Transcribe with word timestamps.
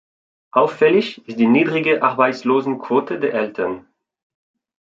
Auffällig 0.49 1.27
ist 1.27 1.37
die 1.37 1.45
niedrige 1.45 2.01
Arbeitslosenquote 2.01 3.19
der 3.19 3.35
Eltern. 3.35 3.85